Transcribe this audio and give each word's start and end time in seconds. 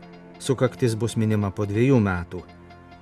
sukaktis 0.43 0.97
bus 0.99 1.17
minima 1.17 1.51
po 1.55 1.67
dviejų 1.69 1.99
metų 2.03 2.43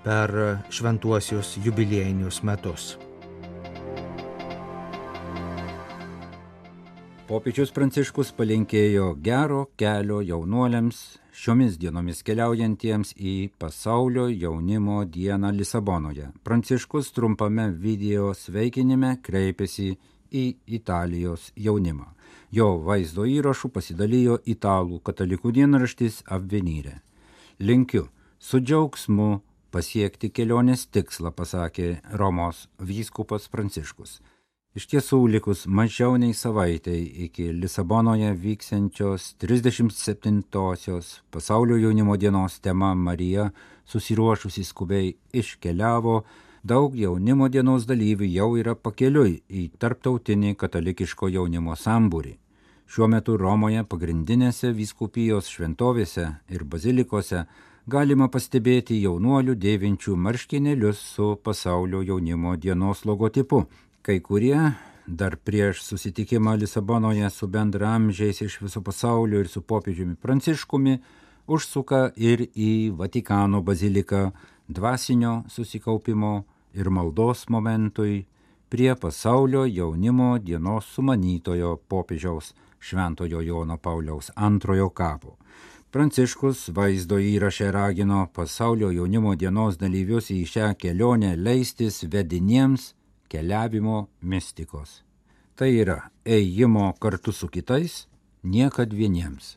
per 0.04 0.32
šventuosius 0.70 1.56
jubiliejinius 1.64 2.42
metus. 2.46 2.94
Popiežius 7.26 7.72
Pranciškus 7.74 8.28
palinkėjo 8.38 9.16
gero 9.18 9.64
kelio 9.74 10.20
jaunuoliams 10.22 11.00
šiomis 11.34 11.74
dienomis 11.82 12.22
keliaujantiems 12.22 13.16
į 13.18 13.34
pasaulio 13.58 14.28
jaunimo 14.30 15.00
dieną 15.10 15.50
Lisabonoje. 15.58 16.30
Pranciškus 16.46 17.10
trumpame 17.16 17.72
video 17.74 18.30
sveikinime 18.30 19.16
kreipėsi 19.26 19.96
į 20.30 20.44
Italijos 20.78 21.50
jaunimą. 21.58 22.15
Jo 22.54 22.76
vaizdo 22.86 23.26
įrašų 23.26 23.72
pasidalijo 23.74 24.38
italų 24.46 25.00
katalikų 25.06 25.52
dienraštis 25.56 26.22
Avvenyrė. 26.30 27.00
Linkiu 27.58 28.06
su 28.38 28.60
džiaugsmu 28.60 29.40
pasiekti 29.74 30.30
kelionės 30.30 30.86
tikslą, 30.86 31.32
pasakė 31.34 31.98
Romos 32.14 32.66
vyskupas 32.78 33.48
Pranciškus. 33.52 34.20
Iš 34.76 34.84
tiesų, 34.92 35.22
likus 35.32 35.64
mažiau 35.66 36.18
nei 36.20 36.34
savaitei 36.36 37.00
iki 37.24 37.48
Lisabonoje 37.56 38.34
vyksiančios 38.36 39.30
37-osios 39.40 41.12
pasaulio 41.32 41.78
jaunimo 41.80 42.18
dienos 42.20 42.58
tema 42.60 42.90
Marija 42.94 43.48
susiruošusi 43.88 44.64
skubiai 44.68 45.14
iškeliavo, 45.32 46.18
daug 46.66 46.96
jaunimo 46.98 47.46
dienos 47.52 47.84
dalyvių 47.86 48.26
jau 48.32 48.48
yra 48.58 48.74
pakeliui 48.74 49.36
į 49.46 49.68
tarptautinį 49.78 50.56
katalikiško 50.58 51.28
jaunimo 51.30 51.76
sambūrį. 51.78 52.32
Šiuo 52.90 53.06
metu 53.10 53.36
Romoje 53.38 53.84
pagrindinėse 53.86 54.72
vyskupijos 54.74 55.50
šventovėse 55.52 56.24
ir 56.50 56.64
bazilikose 56.72 57.44
galima 57.86 58.26
pastebėti 58.32 58.98
jaunuolių 59.02 59.54
dėvinčių 59.62 60.16
marškinėlius 60.26 61.04
su 61.14 61.28
pasaulio 61.42 62.02
jaunimo 62.02 62.56
dienos 62.56 63.04
logotipu 63.04 63.66
Kai 64.06 64.20
kurie 64.20 64.58
dar 65.06 65.36
prieš 65.36 65.80
susitikimą 65.82 66.56
Lisabonoje 66.56 67.30
su 67.30 67.46
bendramžiais 67.46 68.42
iš 68.42 68.60
viso 68.62 68.82
pasaulio 68.82 69.40
ir 69.42 69.48
su 69.50 69.62
popiežiumi 69.62 70.14
Pranciškumi 70.14 70.98
užsuka 71.46 72.12
ir 72.16 72.44
į 72.54 72.90
Vatikano 72.98 73.62
baziliką 73.62 74.28
dvasinio 74.68 75.42
susikaupimo 75.50 76.44
ir 76.76 76.90
maldos 76.90 77.48
momentui 77.48 78.26
prie 78.68 78.94
pasaulio 78.94 79.64
jaunimo 79.66 80.38
dienos 80.38 80.84
sumanytojo 80.94 81.76
popiežiaus 81.88 82.54
Šventojo 82.80 83.40
Jono 83.40 83.76
Pauliaus 83.76 84.30
antrojo 84.34 84.90
kapo. 84.90 85.36
Pranciškus 85.90 86.68
vaizdo 86.76 87.18
įrašę 87.18 87.70
ragino 87.72 88.26
pasaulio 88.34 88.90
jaunimo 88.92 89.34
dienos 89.34 89.78
dalyvius 89.80 90.28
į 90.34 90.42
šią 90.52 90.72
kelionę 90.82 91.36
leistis 91.36 92.02
vediniems 92.12 92.92
keliavimo 93.32 94.08
mistikos. 94.20 95.02
Tai 95.56 95.70
yra 95.72 96.10
ėjimo 96.24 96.90
kartu 97.00 97.32
su 97.32 97.48
kitais, 97.48 98.04
niekad 98.42 98.92
vieniems. 98.92 99.56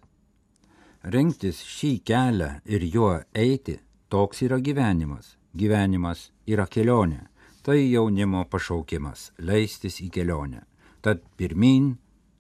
Rinktis 1.04 1.60
šį 1.66 1.92
kelią 2.08 2.50
ir 2.66 2.86
juo 2.94 3.12
eiti, 3.34 3.80
toks 4.08 4.46
yra 4.48 4.62
gyvenimas. 4.64 5.39
Gyvenimas 5.56 6.30
yra 6.48 6.68
kelionė. 6.68 7.28
Tai 7.64 7.78
jaunimo 7.78 8.46
pašaukimas- 8.46 9.32
leistis 9.50 10.00
į 10.02 10.10
kelionę. 10.10 10.64
Tad 11.02 11.22
pirmin, 11.38 11.98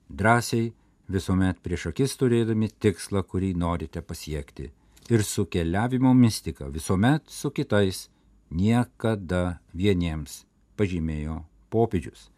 drąsiai, 0.09 0.73
visuomet 1.09 1.59
prieš 1.61 1.87
akis 1.87 2.15
turėdami 2.17 2.69
tikslą, 2.79 3.23
kurį 3.23 3.55
norite 3.55 4.01
pasiekti. 4.01 4.71
Ir 5.09 5.23
su 5.23 5.45
keliavimo 5.45 6.13
mistika 6.13 6.69
visuomet 6.69 7.23
su 7.27 7.51
kitais, 7.51 8.09
niekada 8.51 9.59
vieniems 9.73 10.45
pažymėjo 10.77 11.43
popiežius. 11.71 12.29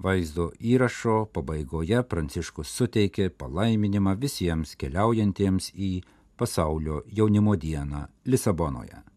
Vaizdo 0.00 0.50
įrašo 0.60 1.26
pabaigoje 1.32 2.02
Pranciškus 2.02 2.68
suteikė 2.68 3.28
palaiminimą 3.30 4.16
visiems 4.16 4.74
keliaujantiems 4.80 5.72
į 5.76 6.02
pasaulio 6.40 7.02
jaunimo 7.12 7.56
dieną 7.56 8.06
Lisabonoje. 8.24 9.09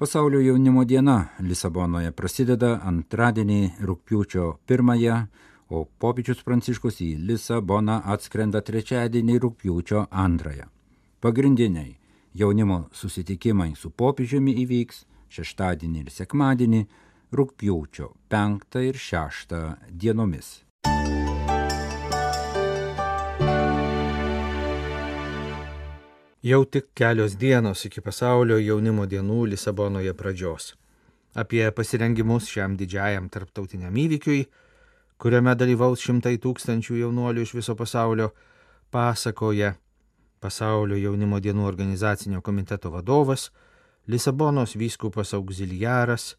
Pasaulio 0.00 0.40
jaunimo 0.40 0.80
diena 0.88 1.26
Lisabonoje 1.44 2.08
prasideda 2.16 2.70
antradienį 2.88 3.58
rūpiučio 3.84 4.46
pirmąją, 4.64 5.16
o 5.76 5.82
popiežius 6.00 6.40
Pranciškus 6.46 7.02
į 7.04 7.08
Lisaboną 7.28 7.98
atskrenda 8.14 8.62
trečiadienį 8.64 9.36
rūpiučio 9.44 10.06
antrąją. 10.24 10.70
Pagrindiniai 11.20 11.92
jaunimo 12.32 12.86
susitikimai 12.96 13.74
su 13.76 13.92
popiežiumi 13.92 14.56
įvyks 14.64 15.04
šeštadienį 15.36 16.06
ir 16.06 16.14
sekmadienį, 16.16 16.80
rūpjūčio 17.36 18.08
5 18.32 18.80
ir 18.88 19.04
6 19.04 19.60
dienomis. 19.92 20.54
Jau 26.42 26.64
tik 26.64 26.86
kelios 26.94 27.34
dienos 27.36 27.82
iki 27.84 28.00
pasaulio 28.00 28.56
jaunimo 28.56 29.04
dienų 29.04 29.42
Lisabonoje 29.52 30.14
pradžios. 30.16 30.70
Apie 31.36 31.66
pasirengimus 31.76 32.46
šiam 32.48 32.78
didžiajam 32.80 33.26
tarptautiniam 33.28 33.92
įvykiui, 33.92 34.46
kuriame 35.20 35.52
dalyvaus 35.52 36.00
šimtai 36.00 36.38
tūkstančių 36.40 36.96
jaunuolių 37.02 37.44
iš 37.44 37.52
viso 37.58 37.76
pasaulio, 37.76 38.30
pasakoja 38.88 39.74
pasaulio 40.40 40.96
jaunimo 40.96 41.42
dienų 41.44 41.68
organizacinio 41.74 42.40
komiteto 42.40 42.88
vadovas, 42.96 43.50
Lisabonos 44.08 44.78
vyskupas 44.80 45.36
auxiliaras 45.36 46.38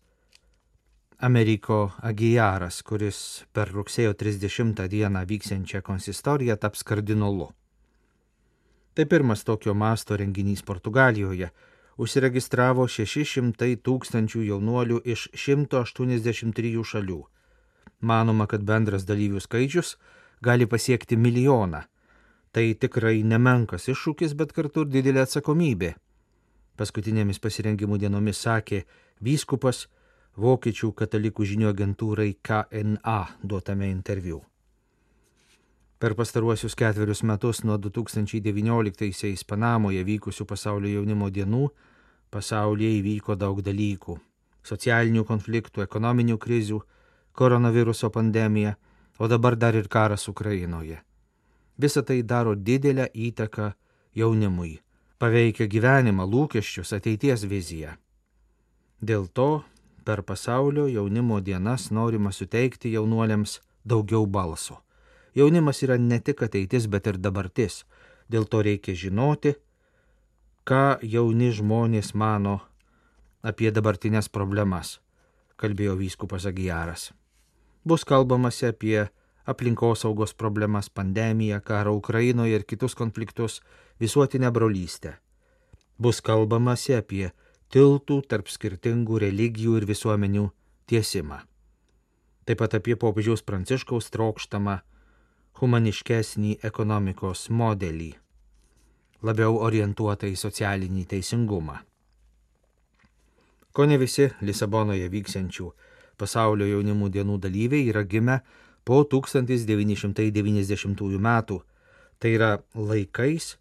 Ameriko 1.21 1.91
Agijaras, 2.01 2.81
kuris 2.81 3.45
per 3.53 3.69
rugsėjo 3.69 4.17
30 4.17 4.87
dieną 4.89 5.27
vyksiančią 5.29 5.85
konsistoriją 5.85 6.57
taps 6.57 6.81
kardinolu. 6.81 7.51
Tai 8.93 9.05
pirmas 9.05 9.43
tokio 9.43 9.73
masto 9.73 10.17
renginys 10.17 10.61
Portugalijoje. 10.61 11.47
Užsiregistravo 12.01 12.87
600 12.87 13.77
tūkstančių 13.85 14.41
jaunuolių 14.47 14.97
iš 15.13 15.29
183 15.35 16.83
šalių. 16.91 17.21
Manoma, 18.01 18.47
kad 18.51 18.65
bendras 18.67 19.05
dalyvių 19.07 19.39
skaičius 19.39 19.95
gali 20.41 20.67
pasiekti 20.67 21.15
milijoną. 21.15 21.83
Tai 22.51 22.65
tikrai 22.75 23.21
nemenkas 23.23 23.87
iššūkis, 23.87 24.35
bet 24.35 24.51
kartu 24.51 24.83
ir 24.83 24.91
didelė 24.97 25.23
atsakomybė. 25.23 25.93
Paskutinėmis 26.75 27.39
pasirengimų 27.39 28.01
dienomis 28.01 28.43
sakė 28.43 28.83
vyskupas, 29.23 29.85
vokiečių 30.35 30.91
katalikų 30.91 31.47
žinių 31.53 31.71
agentūrai 31.71 32.33
KNA 32.43 33.19
duotame 33.43 33.91
interviu. 33.91 34.41
Per 36.01 36.15
pastaruosius 36.17 36.73
ketverius 36.73 37.19
metus 37.21 37.59
nuo 37.61 37.75
2019-aisiais 37.77 39.43
Panamoje 39.45 40.01
vykusių 40.01 40.47
pasaulio 40.49 40.95
jaunimo 40.95 41.27
dienų 41.29 41.67
pasaulyje 42.33 42.95
įvyko 43.01 43.35
daug 43.37 43.61
dalykų- 43.61 44.15
socialinių 44.71 45.23
konfliktų, 45.29 45.85
ekonominių 45.85 46.39
krizių, 46.41 46.81
koronaviruso 47.37 48.09
pandemija, 48.09 48.73
o 49.19 49.27
dabar 49.27 49.55
dar 49.55 49.75
ir 49.75 49.87
karas 49.87 50.27
Ukrainoje. 50.27 50.97
Visa 51.77 52.01
tai 52.01 52.23
daro 52.23 52.55
didelę 52.55 53.09
įtaką 53.13 53.73
jaunimui, 54.15 54.79
paveikia 55.19 55.67
gyvenimą, 55.67 56.25
lūkesčius, 56.25 56.97
ateities 56.97 57.45
viziją. 57.45 57.93
Dėl 59.01 59.27
to 59.27 59.63
per 60.03 60.23
pasaulio 60.23 60.87
jaunimo 60.87 61.41
dienas 61.41 61.91
norima 61.91 62.31
suteikti 62.31 62.91
jaunuoliams 62.91 63.59
daugiau 63.85 64.25
balso. 64.25 64.81
Jaunimas 65.35 65.79
yra 65.85 65.97
ne 65.97 66.19
tik 66.19 66.43
ateitis, 66.43 66.87
bet 66.91 67.07
ir 67.07 67.17
dabartis. 67.17 67.83
Dėl 68.31 68.47
to 68.47 68.61
reikia 68.63 68.95
žinoti, 68.95 69.55
ką 70.67 70.99
jauni 71.03 71.51
žmonės 71.55 72.13
mano 72.15 72.59
apie 73.41 73.71
dabartinės 73.71 74.29
problemas, 74.29 74.99
kalbėjo 75.57 75.95
vyskupas 75.99 76.45
Agijaras. 76.45 77.11
Bus 77.83 78.05
kalbamasi 78.05 78.69
apie 78.69 79.07
aplinkosaugos 79.45 80.35
problemas, 80.37 80.89
pandemiją, 80.89 81.61
karą 81.65 81.95
Ukrainoje 81.97 82.59
ir 82.59 82.65
kitus 82.65 82.95
konfliktus, 82.95 83.61
visuotinę 83.99 84.51
brolystę. 84.51 85.15
Bus 85.97 86.21
kalbamasi 86.21 86.93
apie 86.99 87.31
tiltų 87.73 88.21
tarp 88.27 88.51
skirtingų 88.51 89.23
religijų 89.25 89.79
ir 89.79 89.87
visuomenių 89.89 90.49
tiesimą. 90.91 91.41
Taip 92.45 92.61
pat 92.61 92.77
apie 92.77 92.97
popiežiaus 92.99 93.43
pranciškaus 93.45 94.09
trokštamą 94.13 94.79
humaniškesnį 95.59 96.57
ekonomikos 96.63 97.49
modelį, 97.49 98.15
labiau 99.21 99.57
orientuotą 99.67 100.27
į 100.31 100.35
socialinį 100.39 101.05
teisingumą. 101.13 101.77
Ko 103.71 103.85
ne 103.87 103.97
visi 104.01 104.29
Lisabonoje 104.41 105.07
vyksiančių 105.11 105.71
pasaulio 106.19 106.65
jaunimų 106.67 107.09
dienų 107.15 107.37
dalyviai 107.45 107.87
yra 107.91 108.03
gimę 108.03 108.37
po 108.85 109.03
1990 109.03 111.19
metų, 111.27 111.57
tai 112.19 112.29
yra 112.37 112.51
laikais, 112.75 113.57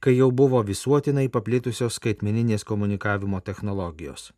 kai 0.00 0.16
jau 0.16 0.30
buvo 0.32 0.62
visuotinai 0.64 1.28
paplitusios 1.28 1.94
skaitmeninės 2.00 2.64
komunikavimo 2.64 3.40
technologijos. 3.40 4.32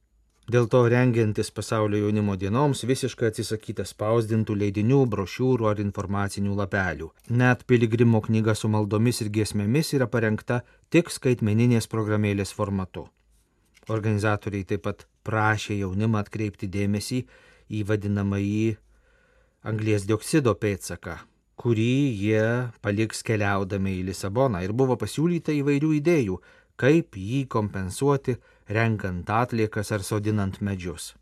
Dėl 0.53 0.67
to 0.69 0.83
rengiantis 0.91 1.49
pasaulio 1.55 2.03
jaunimo 2.03 2.35
dienoms 2.37 2.83
visiškai 2.85 3.31
atsisakyta 3.31 3.87
spausdintų 3.89 4.57
leidinių, 4.63 4.99
brošiūrų 5.15 5.69
ar 5.71 5.81
informacinių 5.81 6.57
lapelių. 6.59 7.09
Net 7.41 7.63
piligrimo 7.71 8.21
knyga 8.27 8.53
su 8.59 8.69
maldomis 8.69 9.23
ir 9.25 9.31
giesmėmis 9.33 9.95
yra 9.97 10.11
parengta 10.13 10.61
tik 10.93 11.09
skaitmeninės 11.15 11.89
programėlės 11.89 12.53
formatu. 12.59 13.07
Organizatoriai 13.89 14.69
taip 14.69 14.85
pat 14.91 15.07
prašė 15.25 15.79
jaunimą 15.79 16.21
atkreipti 16.27 16.69
dėmesį 16.77 17.25
į 17.73 17.85
vadinamąjį 17.89 18.77
anglies 19.73 20.05
dioksido 20.11 20.53
pėtsaką, 20.59 21.17
kurį 21.57 21.93
jie 22.27 22.47
paliks 22.85 23.25
keliaudami 23.25 24.01
į 24.03 24.09
Lisaboną 24.11 24.61
ir 24.67 24.77
buvo 24.77 25.01
pasiūlyta 25.01 25.55
įvairių 25.63 25.97
idėjų, 26.03 26.43
kaip 26.77 27.17
jį 27.17 27.47
kompensuoti, 27.49 28.37
renkant 28.69 29.31
atliekas 29.31 29.93
ar 29.93 30.03
sodinant 30.03 30.61
medžius. 30.61 31.14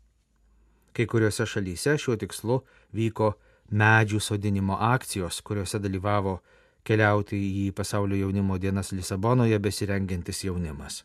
Kai 0.93 1.05
kuriuose 1.07 1.45
šalyse 1.47 1.95
šiuo 1.97 2.17
tikslu 2.19 2.59
vyko 2.93 3.33
medžių 3.71 4.19
sodinimo 4.19 4.75
akcijos, 4.75 5.39
kuriuose 5.41 5.79
dalyvavo 5.79 6.39
keliauti 6.83 7.37
į 7.37 7.71
pasaulio 7.77 8.19
jaunimo 8.25 8.57
dienas 8.57 8.91
Lisabonoje 8.91 9.59
besirengiantis 9.59 10.43
jaunimas. 10.43 11.03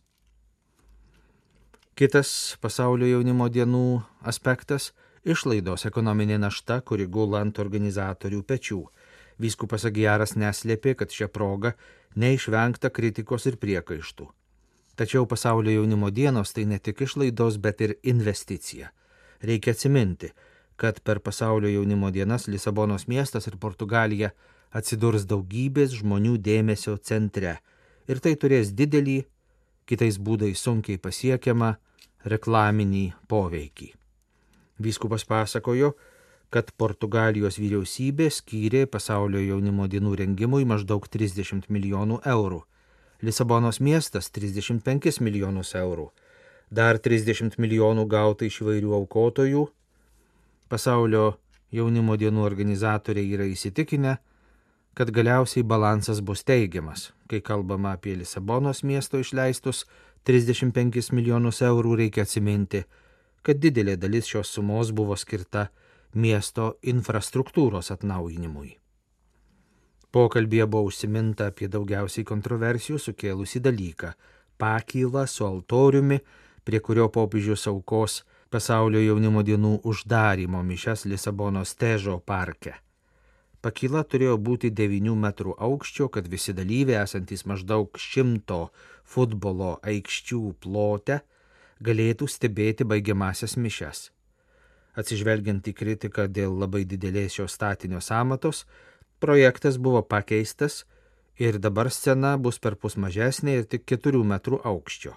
Kitas 1.96 2.30
pasaulio 2.60 3.08
jaunimo 3.08 3.48
dienų 3.48 4.02
aspektas 4.20 4.90
išlaidos 5.24 5.86
ekonominė 5.88 6.38
našta, 6.42 6.80
kuri 6.80 7.06
gula 7.06 7.40
ant 7.44 7.58
organizatorių 7.62 8.42
pečių. 8.42 8.82
Vyskupas 9.40 9.84
Agijaras 9.88 10.34
neslėpė, 10.36 10.94
kad 11.00 11.12
šią 11.12 11.28
progą 11.32 11.72
neišvengta 12.16 12.90
kritikos 12.90 13.46
ir 13.48 13.56
priekaištų. 13.60 14.28
Tačiau 14.96 15.26
pasaulio 15.28 15.74
jaunimo 15.76 16.10
dienos 16.10 16.54
tai 16.56 16.64
ne 16.64 16.78
tik 16.78 17.02
išlaidos, 17.04 17.58
bet 17.60 17.80
ir 17.84 17.96
investicija. 18.02 18.90
Reikia 19.44 19.74
atsiminti, 19.76 20.30
kad 20.76 21.00
per 21.04 21.20
pasaulio 21.20 21.68
jaunimo 21.68 22.10
dienas 22.10 22.48
Lisabonos 22.48 23.04
miestas 23.08 23.46
ir 23.46 23.58
Portugalija 23.60 24.30
atsidurs 24.72 25.26
daugybės 25.28 25.98
žmonių 26.00 26.36
dėmesio 26.40 26.96
centre 26.96 27.58
ir 28.08 28.20
tai 28.24 28.34
turės 28.40 28.72
didelį, 28.76 29.22
kitais 29.86 30.18
būdais 30.18 30.60
sunkiai 30.64 30.98
pasiekiamą 30.98 31.74
reklaminį 32.24 33.06
poveikį. 33.28 33.92
Vyskupas 34.82 35.24
pasakojo, 35.24 35.94
kad 36.50 36.72
Portugalijos 36.78 37.58
vyriausybė 37.60 38.30
skyrė 38.30 38.86
pasaulio 38.90 39.40
jaunimo 39.42 39.86
dienų 39.90 40.14
rengimui 40.22 40.64
maždaug 40.68 41.06
30 41.08 41.70
milijonų 41.72 42.20
eurų, 42.24 42.62
Lisabonos 43.22 43.80
miestas 43.80 44.28
35 44.30 45.20
milijonus 45.24 45.72
eurų, 45.78 46.10
dar 46.70 46.98
30 47.00 47.56
milijonų 47.58 48.04
gauta 48.10 48.44
iš 48.44 48.60
įvairių 48.60 48.92
aukotojų. 49.00 49.66
Pasaulio 50.68 51.38
jaunimo 51.72 52.16
dienų 52.20 52.44
organizatoriai 52.44 53.32
yra 53.32 53.46
įsitikinę, 53.48 54.16
kad 54.96 55.12
galiausiai 55.12 55.64
balansas 55.64 56.20
bus 56.20 56.44
teigiamas. 56.44 57.12
Kai 57.28 57.40
kalbama 57.40 57.96
apie 57.96 58.16
Lisabonos 58.16 58.82
miesto 58.82 59.20
išleistus 59.20 59.84
35 60.28 61.12
milijonus 61.12 61.62
eurų, 61.62 61.96
reikia 62.02 62.24
atsiminti, 62.26 62.84
kad 63.42 63.60
didelė 63.62 63.96
dalis 63.96 64.28
šios 64.28 64.50
sumos 64.56 64.92
buvo 64.92 65.16
skirta 65.16 65.68
miesto 66.14 66.74
infrastruktūros 66.82 67.92
atnaujinimui. 67.94 68.76
Pokalbėje 70.16 70.64
buvo 70.72 70.88
užsiminta 70.88 71.50
apie 71.50 71.66
daugiausiai 71.68 72.24
kontroversijų 72.24 72.96
sukėlusi 73.04 73.60
dalyką- 73.60 74.14
pakylą 74.62 75.26
su 75.28 75.44
altoriumi, 75.44 76.18
prie 76.64 76.80
kurio 76.80 77.08
popiežius 77.12 77.66
aukos 77.68 78.22
pasaulio 78.48 79.02
jaunimo 79.04 79.42
dienų 79.42 79.74
uždarimo 79.84 80.62
mišes 80.64 81.04
Lisabonos 81.04 81.74
težo 81.74 82.16
parke. 82.24 82.72
Pakyla 83.60 84.04
turėjo 84.04 84.38
būti 84.38 84.70
9 84.70 85.14
metrų 85.26 85.52
aukščio, 85.58 86.08
kad 86.08 86.28
visi 86.28 86.52
dalyviai 86.54 87.02
esantys 87.04 87.44
maždaug 87.44 87.90
100 87.98 88.70
futbolo 89.04 89.78
aikščių 89.82 90.54
plote 90.60 91.20
galėtų 91.82 92.24
stebėti 92.26 92.84
baigiamasias 92.84 93.56
mišes. 93.56 94.10
Atsižvelgiant 94.96 95.68
į 95.68 95.72
kritiką 95.76 96.26
dėl 96.32 96.56
labai 96.56 96.86
didelės 96.88 97.36
šio 97.36 97.48
statinio 97.48 98.00
samatos, 98.00 98.64
projektas 99.20 99.78
buvo 99.78 100.02
pakeistas 100.02 100.84
ir 101.38 101.58
dabar 101.58 101.90
scena 101.90 102.36
bus 102.36 102.58
per 102.58 102.76
pus 102.76 102.96
mažesnė 102.96 103.58
ir 103.60 103.64
tik 103.64 103.86
4 103.92 104.22
metrų 104.24 104.60
aukščio. 104.64 105.14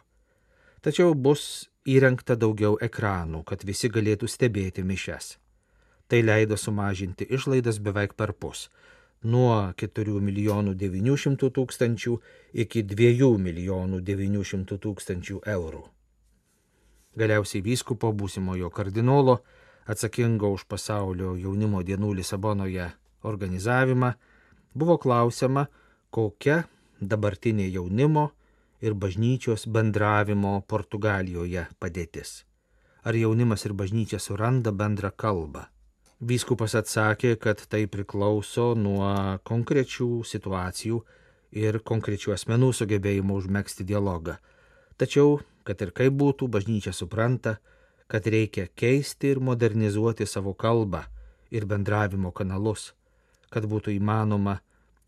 Tačiau 0.82 1.14
bus 1.16 1.70
įrengta 1.88 2.36
daugiau 2.40 2.78
ekranų, 2.80 3.44
kad 3.44 3.64
visi 3.68 3.90
galėtų 3.92 4.28
stebėti 4.28 4.84
mišes. 4.84 5.38
Tai 6.08 6.22
leido 6.24 6.58
sumažinti 6.58 7.28
išlaidas 7.30 7.80
beveik 7.80 8.16
per 8.16 8.34
pus- 8.34 8.70
nuo 9.32 9.74
4 9.76 10.20
milijonų 10.28 10.74
900 10.76 11.50
tūkstančių 11.58 12.20
iki 12.54 12.84
2 12.84 13.38
milijonų 13.38 14.02
900 14.02 14.78
tūkstančių 14.78 15.42
eurų. 15.46 15.84
Galiausiai 17.18 17.62
vyskupo 17.62 18.14
būsimojo 18.14 18.70
kardinolo, 18.72 19.40
atsakingo 19.86 20.52
už 20.54 20.66
pasaulio 20.66 21.36
jaunimo 21.36 21.84
dienų 21.84 22.16
Lisabonoje 22.16 22.92
organizavimą, 23.24 24.14
buvo 24.74 24.98
klausima, 25.02 25.68
kokia 26.12 26.64
dabartinė 27.02 27.70
jaunimo 27.72 28.30
ir 28.82 28.96
bažnyčios 28.96 29.68
bendravimo 29.68 30.62
Portugalijoje 30.68 31.68
padėtis. 31.80 32.44
Ar 33.04 33.16
jaunimas 33.16 33.66
ir 33.66 33.74
bažnyčia 33.74 34.20
suranda 34.20 34.72
bendrą 34.72 35.12
kalbą? 35.16 35.68
Vyskupas 36.20 36.76
atsakė, 36.76 37.38
kad 37.40 37.62
tai 37.72 37.86
priklauso 37.88 38.74
nuo 38.76 39.08
konkrečių 39.48 40.26
situacijų 40.28 41.00
ir 41.56 41.80
konkrečių 41.80 42.36
asmenų 42.36 42.74
sugebėjimo 42.76 43.40
užmėgsti 43.40 43.88
dialogą. 43.88 44.36
Tačiau 45.00 45.40
kad 45.70 45.84
ir 45.86 45.92
kaip 45.94 46.16
būtų, 46.18 46.48
bažnyčia 46.50 46.94
supranta, 46.98 47.60
kad 48.10 48.26
reikia 48.26 48.66
keisti 48.74 49.36
ir 49.36 49.42
modernizuoti 49.44 50.26
savo 50.26 50.56
kalbą 50.58 51.04
ir 51.54 51.68
bendravimo 51.70 52.32
kanalus, 52.34 52.94
kad 53.50 53.66
būtų 53.70 53.94
įmanoma 53.98 54.60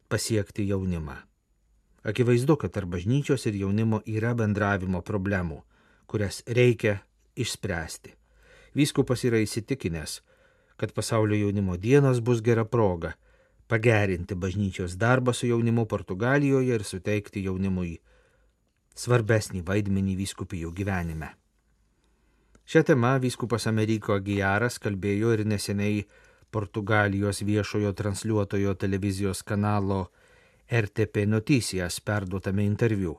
pasiekti 0.09 0.67
jaunimą. 0.69 1.17
Akivaizdu, 2.03 2.57
kad 2.57 2.73
tarp 2.73 2.89
bažnyčios 2.95 3.45
ir 3.45 3.59
jaunimo 3.61 4.01
yra 4.09 4.33
bendravimo 4.33 5.03
problemų, 5.05 5.61
kurias 6.09 6.41
reikia 6.47 6.97
išspręsti. 7.37 8.15
Vyskupas 8.75 9.21
yra 9.27 9.41
įsitikinęs, 9.43 10.21
kad 10.77 10.93
pasaulio 10.97 11.37
jaunimo 11.37 11.77
dienos 11.77 12.23
bus 12.25 12.41
gera 12.41 12.65
proga 12.65 13.13
pagerinti 13.71 14.35
bažnyčios 14.35 14.97
darbą 14.97 15.33
su 15.33 15.47
jaunimu 15.47 15.85
Portugalijoje 15.85 16.75
ir 16.75 16.83
suteikti 16.83 17.45
jaunimui 17.45 17.93
svarbesnį 18.97 19.61
vaidmenį 19.67 20.17
vyskupijų 20.19 20.73
gyvenime. 20.75 21.29
Šią 22.67 22.83
temą 22.89 23.13
vyskupas 23.23 23.67
Ameriko 23.71 24.17
Agijaras 24.17 24.79
kalbėjo 24.79 25.31
ir 25.37 25.45
neseniai 25.47 26.03
Portugalijos 26.51 27.41
viešojo 27.47 27.93
transliuotojo 27.93 28.73
televizijos 28.73 29.43
kanalo 29.43 30.11
RTP 30.71 31.25
Noticijas 31.27 31.99
perduotame 31.99 32.65
interviu. 32.65 33.17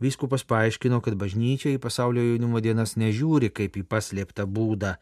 Vyskupas 0.00 0.44
paaiškino, 0.44 1.00
kad 1.00 1.16
bažnyčia 1.16 1.72
į 1.74 1.80
pasaulio 1.80 2.22
jaunimo 2.24 2.60
dienas 2.60 2.96
nežiūri 3.00 3.50
kaip 3.54 3.76
į 3.80 3.84
paslėptą 3.88 4.44
būdą 4.44 4.94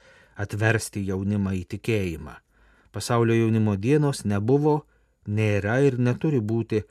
atversti 0.44 1.02
jaunimą 1.08 1.54
į 1.58 1.62
tikėjimą. 1.74 2.34
Pasaulio 2.92 3.34
jaunimo 3.38 3.76
dienos 3.76 4.24
nebuvo, 4.28 4.82
nėra 5.26 5.78
ir 5.86 5.98
neturi 5.98 6.40
būti 6.40 6.82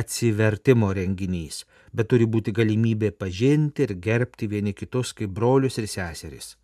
atsivertimo 0.00 0.92
renginys, 0.94 1.64
bet 1.92 2.08
turi 2.12 2.26
būti 2.26 2.54
galimybė 2.54 3.10
pažinti 3.12 3.84
ir 3.86 3.96
gerbti 4.06 4.48
vieni 4.48 4.72
kitus 4.72 5.12
kaip 5.12 5.34
brolius 5.34 5.78
ir 5.82 5.88
seseris. 5.90 6.54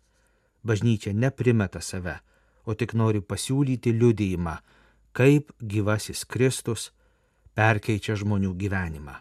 Bažnyčia 0.63 1.13
neprimeta 1.13 1.81
save, 1.83 2.17
o 2.67 2.75
tik 2.75 2.93
nori 2.99 3.23
pasiūlyti 3.23 3.95
liudijimą, 3.95 4.57
kaip 5.15 5.55
gyvasis 5.63 6.25
Kristus 6.27 6.91
perkeičia 7.55 8.17
žmonių 8.19 8.51
gyvenimą. 8.59 9.15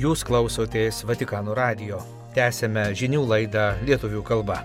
Jūs 0.00 0.22
klausotės 0.24 1.02
Vatikano 1.04 1.52
radio. 1.52 1.98
Tęsėme 2.32 2.86
žinių 2.96 3.20
laidą 3.28 3.64
lietuvių 3.84 4.22
kalba. 4.24 4.62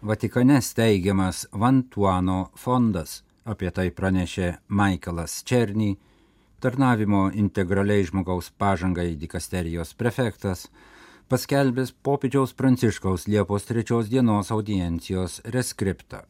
Vatikane 0.00 0.62
steigiamas 0.64 1.44
Vantuano 1.52 2.46
fondas. 2.56 3.20
Apie 3.44 3.68
tai 3.76 3.90
pranešė 3.92 4.54
Michaelas 4.72 5.42
Černy, 5.44 5.98
tarnavimo 6.60 7.30
integraliai 7.34 8.04
žmogaus 8.04 8.50
pažangai 8.50 9.14
dikasterijos 9.16 9.94
prefektas, 9.94 10.68
paskelbęs 11.28 11.92
popidžiaus 12.02 12.52
Pranciškaus 12.54 13.26
Liepos 13.28 13.64
3 13.70 14.08
dienos 14.10 14.50
audiencijos 14.50 15.40
reskriptą. 15.44 16.24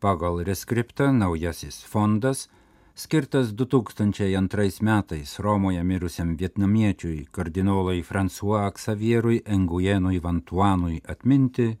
Pagal 0.00 0.44
reskriptą 0.46 1.12
naujasis 1.12 1.82
fondas 1.84 2.48
skirtas 2.94 3.52
2002 3.54 4.82
metais 4.82 5.38
Romoje 5.38 5.82
mirusiam 5.84 6.36
vietnamiečiui 6.36 7.26
kardinolai 7.30 8.02
François 8.02 8.72
Xavierui 8.72 9.42
Enguyenui 9.46 10.18
Vantuanui 10.22 11.00
atminti, 11.06 11.78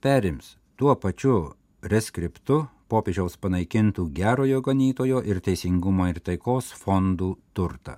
perims 0.00 0.56
tuo 0.76 0.94
pačiu 0.94 1.54
reskriptu 1.82 2.66
popiežiaus 2.92 3.38
panaikintų 3.40 4.10
gerojo 4.12 4.60
ganytojo 4.64 5.22
ir 5.24 5.40
teisingumo 5.44 6.10
ir 6.12 6.20
taikos 6.20 6.72
fondų 6.76 7.32
turtą. 7.56 7.96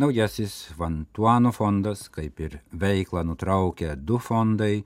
Naujasis 0.00 0.70
Vantuano 0.78 1.52
fondas, 1.52 2.06
kaip 2.08 2.40
ir 2.40 2.60
veiklą 2.72 3.24
nutraukę 3.28 3.92
du 4.00 4.16
fondai, 4.16 4.84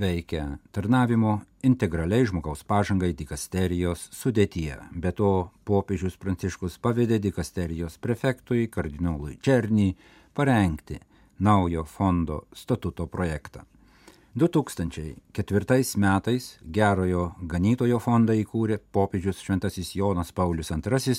veikia 0.00 0.46
tarnavimo 0.72 1.34
integraliai 1.68 2.24
žmogaus 2.30 2.64
pažangai 2.64 3.12
dikasterijos 3.18 4.08
sudėtyje. 4.16 4.78
Be 4.96 5.12
to, 5.12 5.50
popiežius 5.68 6.16
Pranciškus 6.20 6.78
pavedė 6.80 7.20
dikasterijos 7.20 7.98
prefektui 8.00 8.70
kardinolui 8.72 9.36
Černį 9.44 9.90
parengti 10.34 10.98
naujo 11.44 11.84
fondo 11.84 12.44
statuto 12.56 13.06
projektą. 13.06 13.66
2004 14.36 15.96
metais 15.96 16.46
gerojo 16.66 17.28
ganytojo 17.38 18.00
fondą 18.02 18.34
įkūrė 18.34 18.80
popiežius 18.90 19.38
Šventasis 19.38 19.92
Jonas 19.94 20.32
Paulius 20.34 20.72
II 20.74 21.14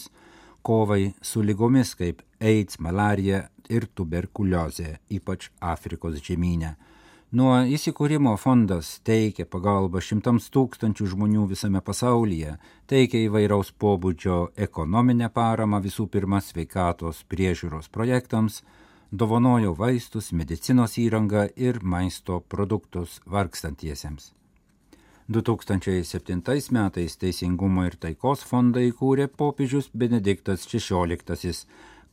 kovai 0.60 1.14
su 1.22 1.40
lygomis 1.40 1.94
kaip 1.96 2.20
AIDS, 2.44 2.76
malarija 2.84 3.46
ir 3.72 3.88
tuberkuliozė, 3.96 4.98
ypač 5.08 5.48
Afrikos 5.64 6.20
žemynė. 6.20 6.74
Nuo 7.32 7.56
įsikūrimo 7.64 8.36
fondas 8.36 8.98
teikia 9.08 9.48
pagalbą 9.48 10.04
šimtams 10.04 10.52
tūkstančių 10.52 11.08
žmonių 11.16 11.48
visame 11.54 11.80
pasaulyje, 11.80 12.58
teikia 12.92 13.24
įvairaus 13.30 13.72
pobūdžio 13.80 14.50
ekonominę 14.68 15.32
paramą 15.32 15.80
visų 15.88 16.10
pirma 16.12 16.44
sveikatos 16.44 17.24
priežiūros 17.32 17.88
projektams, 17.88 18.60
dovanojo 19.16 19.74
vaistus, 19.80 20.32
medicinos 20.32 20.98
įrangą 21.00 21.46
ir 21.56 21.80
maisto 21.84 22.42
produktus 22.54 23.20
vargstantiesiems. 23.26 24.34
2007 25.28 26.42
metais 26.76 27.16
Teisingumo 27.18 27.86
ir 27.88 27.96
taikos 27.98 28.44
fondą 28.46 28.84
įkūrė 28.86 29.28
popiežius 29.42 29.88
Benediktas 29.94 30.68
XVI 30.70 31.54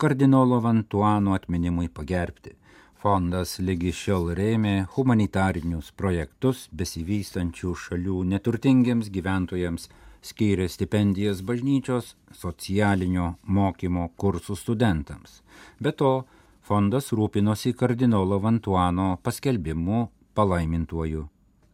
kardinolo 0.01 0.61
Vantuano 0.65 1.35
atminimui 1.37 1.89
pagerbti. 1.89 2.55
Fondas 3.03 3.57
lygi 3.59 3.91
šiol 3.93 4.31
rėmė 4.39 4.87
humanitarinius 4.95 5.91
projektus 5.99 6.69
besivystančių 6.71 7.75
šalių 7.85 8.23
neturtingiems 8.31 9.11
gyventojams, 9.11 9.89
skyrė 10.23 10.69
stipendijas 10.71 11.43
bažnyčios, 11.43 12.15
socialinio 12.31 13.35
mokymo 13.43 14.07
kursų 14.17 14.57
studentams. 14.57 15.43
Be 15.83 15.91
to, 15.93 16.23
fondas 16.63 17.13
rūpinosi 17.13 17.75
kardinolo 17.75 18.39
Vantuano 18.39 19.19
paskelbimu 19.23 20.09
palaimintuoju. 20.35 21.29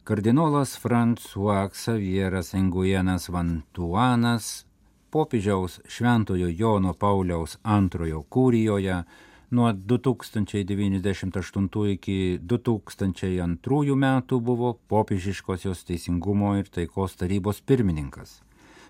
Kardinolas 0.05 0.79
François 0.81 1.69
Xavieras 1.69 2.55
Engujenas 2.55 3.29
Vantuanas 3.29 4.67
popiežiaus 5.11 5.81
Šventojo 5.89 6.49
Jono 6.49 6.95
Pauliaus 6.95 7.59
antrojo 7.63 8.25
kūrijoje 8.31 9.05
nuo 9.51 9.73
2098 9.73 11.93
iki 11.93 12.39
2002 12.43 13.95
metų 14.05 14.41
buvo 14.41 14.79
popiežiškosios 14.89 15.85
teisingumo 15.89 16.57
ir 16.57 16.69
taikos 16.73 17.17
tarybos 17.21 17.61
pirmininkas. 17.61 18.41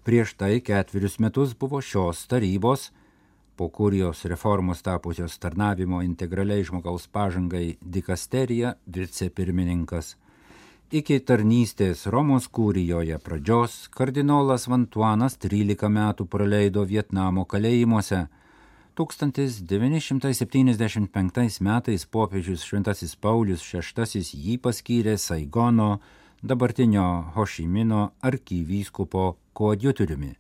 Prieš 0.06 0.34
tai 0.38 0.60
ketverius 0.62 1.18
metus 1.18 1.54
buvo 1.58 1.82
šios 1.82 2.26
tarybos 2.30 2.92
po 3.58 3.66
kurijos 3.68 4.24
reformos 4.30 4.82
tapusios 4.86 5.34
tarnavimo 5.42 5.98
integraliai 6.02 6.62
žmogaus 6.62 7.08
pažangai 7.10 7.76
dikasterija 7.82 8.74
vicepirmininkas. 8.86 10.16
Iki 10.88 11.20
tarnystės 11.28 12.06
Romos 12.14 12.46
kūrijoje 12.48 13.18
pradžios 13.20 13.88
kardinolas 13.96 14.68
Vantuanas 14.70 15.36
13 15.42 15.90
metų 15.96 16.22
praleido 16.30 16.82
Vietnamo 16.86 17.44
kalėjimuose. 17.50 18.20
1975 18.98 21.60
metais 21.68 22.02
popiežius 22.06 22.64
Šventasis 22.70 23.12
Paulius 23.16 23.62
VI 23.66 24.22
jį 24.22 24.58
paskyrė 24.62 25.18
Saigono, 25.18 26.00
dabartinio 26.42 27.32
Hošimino 27.34 28.10
arkivyskupo 28.22 29.36
koadjutoriumi. 29.52 30.34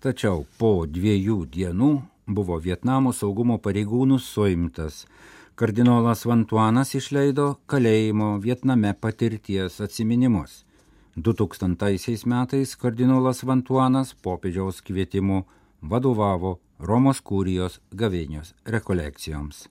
Tačiau 0.00 0.46
po 0.58 0.86
dviejų 0.88 1.46
dienų 1.52 2.13
buvo 2.26 2.58
Vietnamo 2.58 3.12
saugumo 3.12 3.58
pareigūnų 3.58 4.18
suimtas. 4.20 5.04
Kardinolas 5.54 6.24
Vantuanas 6.26 6.94
išleido 6.98 7.58
kalėjimo 7.70 8.38
Vietname 8.42 8.94
patirties 8.94 9.80
atsiminimus. 9.84 10.64
2000 11.16 12.26
metais 12.26 12.74
kardinolas 12.74 13.44
Vantuanas 13.46 14.14
popiežiaus 14.14 14.82
kvietimu 14.82 15.44
vadovavo 15.80 16.58
Romos 16.80 17.20
kūrijos 17.22 17.78
gavėnios 17.94 18.50
rekolekcijoms. 18.66 19.68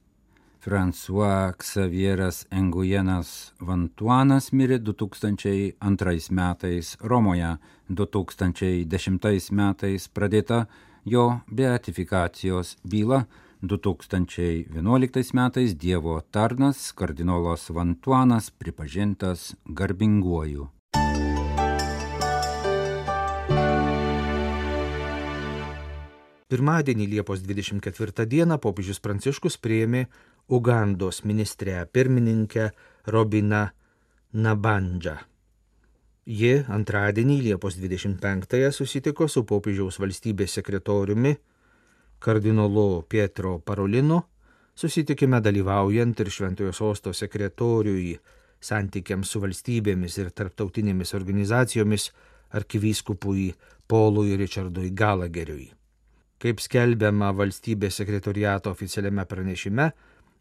François 0.63 1.51
Xavieras 1.60 2.45
Engujenas 2.50 3.51
Vantuanas 3.60 4.53
mirė 4.55 4.77
2002 4.79 6.31
metais 6.31 6.93
Romoje, 7.03 7.57
2010 7.91 9.51
metais 9.51 10.07
pradėta 10.07 10.62
jo 11.05 11.39
beatifikacijos 11.51 12.77
byla 12.83 13.25
2011 13.62 15.33
metais 15.33 15.75
Dievo 15.75 16.22
tarnas 16.31 16.91
kardinolas 16.91 17.69
Vantuanas 17.69 18.51
pripažintas 18.51 19.55
garbinguoju. 19.65 20.67
Pirmadienį 26.53 27.07
Liepos 27.15 27.41
24 27.41 28.27
dieną 28.29 28.60
popiežius 28.62 29.00
Pranciškus 29.01 29.57
prieimė 29.57 30.05
Ugandos 30.48 31.24
ministrę 31.25 31.86
pirmininkę 31.89 32.69
Robiną 33.07 33.67
Nabandžą. 34.33 35.33
Ji 36.24 36.62
antradienį 36.72 37.42
Liepos 37.50 37.75
25-ąją 37.75 38.70
susitiko 38.72 39.25
su 39.27 39.42
popiežiaus 39.44 39.98
valstybės 40.00 40.53
sekretoriumi 40.56 41.34
kardinolu 42.24 43.03
Pietro 43.12 43.58
Parolinu, 43.60 44.22
susitikime 44.72 45.42
dalyvaujant 45.44 46.24
ir 46.24 46.32
Šventojo 46.32 46.72
sosto 46.72 47.12
sekretoriui 47.12 48.15
santykiams 48.63 49.36
su 49.36 49.44
valstybėmis 49.44 50.18
ir 50.24 50.32
tarptautinėmis 50.32 51.12
organizacijomis 51.20 52.10
arkivyskupui 52.56 53.51
Polui 53.88 54.38
Richardui 54.39 54.96
Galageriui. 54.96 55.74
Kaip 56.39 56.63
skelbiama 56.63 57.34
valstybės 57.36 58.00
sekretoriato 58.00 58.72
oficialiame 58.72 59.27
pranešime, 59.27 59.92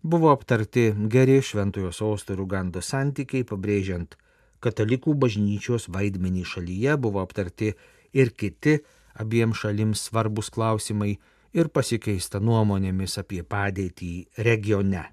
buvo 0.02 0.30
aptarti 0.30 0.92
geri 1.10 1.42
Šventojo 1.42 1.90
sosto 1.90 2.36
ir 2.36 2.46
Ugandos 2.46 2.94
santykiai, 2.94 3.42
pabrėžiant 3.42 4.14
katalikų 4.62 5.16
bažnyčios 5.18 5.88
vaidmenį 5.92 6.44
šalyje, 6.54 6.96
buvo 7.02 7.22
aptarti 7.24 7.72
ir 8.12 8.32
kiti 8.36 8.78
abiem 9.18 9.54
šalims 9.54 10.08
svarbus 10.08 10.50
klausimai 10.54 11.16
ir 11.52 11.68
pasikeista 11.68 12.40
nuomonėmis 12.40 13.18
apie 13.20 13.42
padėtį 13.42 14.12
regione. 14.46 15.04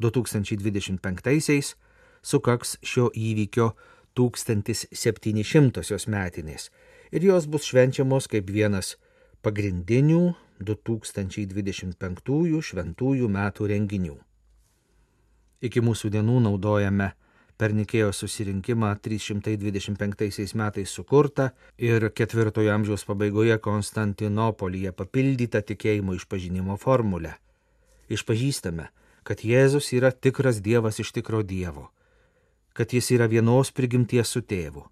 2025-aisiais 0.00 1.74
sukaks 2.22 2.78
šio 2.84 3.10
įvykio 3.16 3.72
1700 4.16 6.08
metinės 6.12 6.70
ir 7.12 7.24
jos 7.24 7.46
bus 7.48 7.64
švenčiamos 7.70 8.28
kaip 8.28 8.50
vienas 8.52 8.96
pagrindinių 9.46 10.34
2025 10.60 12.62
šventųjų 12.68 13.28
metų 13.28 13.66
renginių. 13.72 14.16
Iki 15.64 15.80
mūsų 15.80 16.10
dienų 16.12 16.40
naudojame 16.44 17.12
per 17.56 17.72
Nikėjo 17.72 18.12
susirinkimą 18.12 18.92
325 19.04 20.54
metais 20.60 20.92
sukurtą 20.92 21.48
ir 21.78 22.10
ketvirtojo 22.12 22.72
amžiaus 22.74 23.06
pabaigoje 23.08 23.56
Konstantinopolyje 23.64 24.92
papildytą 24.92 25.62
tikėjimo 25.70 26.16
išpažinimo 26.18 26.76
formulę. 26.76 27.36
Išpažįstame, 28.12 28.90
kad 29.26 29.42
Jėzus 29.42 29.90
yra 29.96 30.12
tikras 30.12 30.60
Dievas 30.62 31.00
iš 31.02 31.12
tikro 31.16 31.42
Dievo, 31.42 31.88
kad 32.76 32.92
jis 32.92 33.10
yra 33.16 33.26
vienos 33.26 33.72
prigimties 33.72 34.28
su 34.30 34.44
tėvu. 34.44 34.84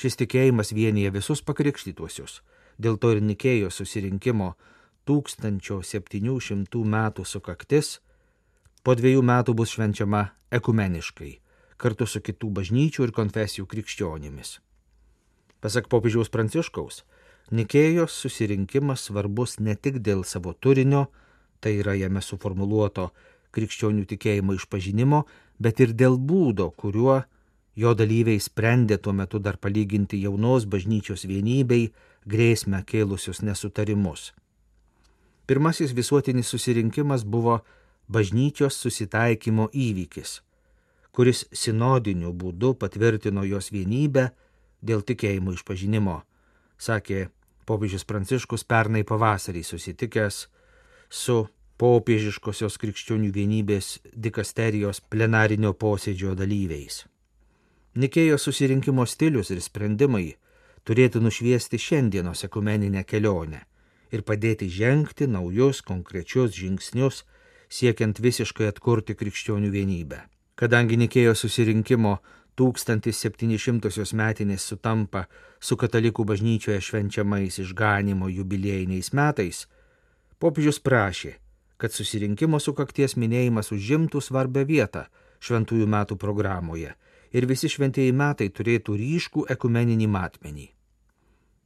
Šis 0.00 0.16
tikėjimas 0.16 0.70
vienyje 0.72 1.10
visus 1.18 1.42
pakrikštytuosius, 1.44 2.40
dėl 2.78 2.96
to 2.96 3.10
ir 3.12 3.20
Nikėjo 3.20 3.68
susirinkimo 3.74 4.54
1700 5.10 6.84
metų 6.94 7.26
sukaktis 7.26 7.98
po 8.82 8.96
dviejų 8.98 9.22
metų 9.22 9.54
bus 9.58 9.74
švenčiama 9.76 10.26
ekumeniškai, 10.50 11.32
kartu 11.76 12.06
su 12.06 12.20
kitų 12.24 12.50
bažnyčių 12.60 13.06
ir 13.06 13.14
konfesijų 13.16 13.66
krikščionimis. 13.70 14.58
Pasak 15.60 15.88
popiežiaus 15.92 16.32
Pranciškaus, 16.32 17.04
Nikėjos 17.50 18.14
susirinkimas 18.14 19.08
svarbus 19.08 19.56
ne 19.58 19.74
tik 19.74 19.98
dėl 20.06 20.22
savo 20.22 20.52
turinio, 20.54 21.08
tai 21.58 21.80
yra 21.80 21.96
jame 21.98 22.22
suformuluoto 22.22 23.08
krikščionių 23.50 24.04
tikėjimo 24.12 24.54
išpažinimo, 24.54 25.24
bet 25.58 25.82
ir 25.82 25.90
dėl 25.98 26.14
būdo, 26.14 26.68
kuriuo 26.70 27.24
jo 27.74 27.94
dalyviai 27.98 28.38
sprendė 28.38 29.00
tuo 29.02 29.12
metu 29.12 29.40
dar 29.42 29.58
palyginti 29.58 30.20
jaunos 30.22 30.68
bažnyčios 30.70 31.26
vienybei 31.26 31.90
grėsmę 32.30 32.84
kėlusius 32.86 33.42
nesutarimus. 33.42 34.30
Pirmasis 35.50 35.90
visuotinis 35.90 36.54
susirinkimas 36.54 37.26
buvo 37.26 37.64
bažnyčios 38.10 38.76
susitaikymo 38.82 39.70
įvykis 39.72 40.40
kuris 41.12 41.44
sinodiniu 41.52 42.32
būdu 42.32 42.74
patvirtino 42.80 43.44
jos 43.44 43.70
vienybę 43.74 44.30
dėl 44.80 45.02
tikėjimo 45.06 45.54
išpažinimo, 45.56 46.20
sakė 46.78 47.28
popiežius 47.68 48.06
Pranciškus 48.08 48.64
pernai 48.64 49.02
pavasarį 49.06 49.62
susitikęs 49.66 50.46
su 51.22 51.38
popiežiškosios 51.80 52.76
krikščionių 52.80 53.30
vienybės 53.34 53.98
dikasterijos 54.14 55.00
plenarinio 55.12 55.72
posėdžio 55.74 56.36
dalyviais. 56.38 57.04
Nikėjo 58.00 58.38
susirinkimo 58.38 59.06
stilius 59.08 59.50
ir 59.50 59.60
sprendimai 59.64 60.28
turėtų 60.86 61.22
nušviesti 61.24 61.80
šiandienos 61.80 62.46
ekumeninę 62.46 63.02
kelionę 63.04 63.64
ir 64.14 64.22
padėti 64.26 64.70
žengti 64.70 65.26
naujus 65.26 65.82
konkrečius 65.86 66.54
žingsnius 66.54 67.24
siekiant 67.70 68.18
visiškai 68.20 68.68
atkurti 68.70 69.14
krikščionių 69.14 69.70
vienybę. 69.70 70.20
Kadangi 70.58 70.98
Nikėjo 71.00 71.36
susirinkimo 71.38 72.18
1700 72.60 74.12
metinės 74.20 74.66
sutampa 74.68 75.24
su 75.60 75.76
katalikų 75.80 76.26
bažnyčioje 76.28 76.80
švenčiamais 76.84 77.60
išganimo 77.62 78.28
jubiliejiniais 78.28 79.12
metais, 79.16 79.64
popiežius 80.38 80.82
prašė, 80.84 81.36
kad 81.80 81.94
susirinkimo 81.94 82.60
sukakties 82.60 83.16
minėjimas 83.16 83.72
užimtų 83.72 84.20
svarbę 84.20 84.66
vietą 84.68 85.06
šventųjų 85.40 85.86
metų 85.88 86.18
programoje 86.20 86.92
ir 87.32 87.46
visi 87.46 87.70
šventieji 87.72 88.12
metai 88.12 88.50
turėtų 88.50 88.98
ryškų 89.00 89.46
ekumeninį 89.54 90.08
matmenį. 90.10 90.66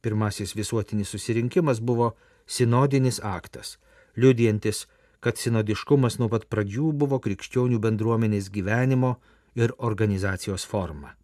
Pirmasis 0.05 0.53
visuotinis 0.55 1.09
susirinkimas 1.11 1.81
buvo 1.81 2.13
sinodinis 2.45 3.17
aktas, 3.25 3.79
liudijantis 4.15 4.85
kad 5.25 5.39
sinodiškumas 5.41 6.19
nuo 6.21 6.27
pat 6.29 6.43
pradžių 6.53 6.91
buvo 7.01 7.17
krikščionių 7.17 7.79
bendruomenės 7.81 8.51
gyvenimo 8.53 9.15
ir 9.57 9.71
organizacijos 9.87 10.67
forma. 10.69 11.15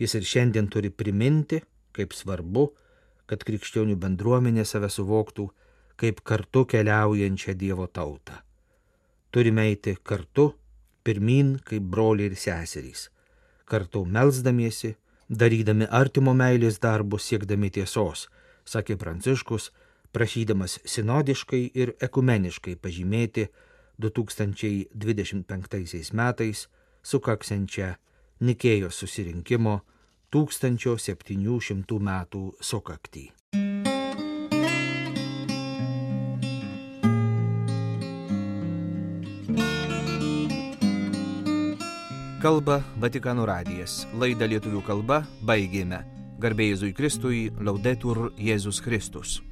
Jis 0.00 0.16
ir 0.18 0.26
šiandien 0.26 0.66
turi 0.74 0.90
priminti, 0.90 1.60
kaip 1.94 2.16
svarbu, 2.18 2.64
kad 3.30 3.44
krikščionių 3.46 3.94
bendruomenė 3.94 4.64
save 4.66 4.90
suvoktų 4.90 5.46
kaip 6.02 6.24
kartu 6.26 6.64
keliaujančią 6.72 7.54
Dievo 7.60 7.86
tautą. 7.86 8.40
Turime 9.30 9.68
eiti 9.70 9.94
kartu, 10.02 10.48
pirmin 11.06 11.58
kaip 11.62 11.86
broliai 11.94 12.32
ir 12.32 12.36
seserys, 12.42 13.06
kartu 13.70 14.02
melzdamiesi, 14.02 14.96
darydami 15.30 15.86
artimo 15.86 16.34
meilės 16.34 16.82
darbus 16.82 17.30
siekdami 17.30 17.70
tiesos, 17.70 18.26
sakė 18.66 18.98
Pranciškus 18.98 19.70
prašydamas 20.12 20.78
sinodiškai 20.84 21.70
ir 21.74 21.92
ekumeniškai 22.02 22.76
pažymėti 22.76 23.48
2025 24.00 26.12
metais 26.12 26.68
sukaksiančią 27.02 27.94
Nikėjos 28.40 28.96
susirinkimo 29.02 29.82
1700 30.32 31.98
metų 32.00 32.54
sukaktį. 32.64 33.26
Kalba 42.40 42.78
Vatikano 42.96 43.44
radijas. 43.44 44.06
Laidą 44.16 44.48
lietuvių 44.48 44.80
kalba 44.86 45.20
baigėme. 45.44 46.00
Garbėjai 46.40 46.72
Jėzui 46.72 46.94
Kristui, 46.96 47.40
laudetur 47.60 48.30
Jėzus 48.40 48.80
Kristus. 48.80 49.42